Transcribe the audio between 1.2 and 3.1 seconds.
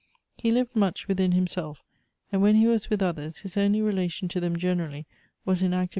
himself, and when he was with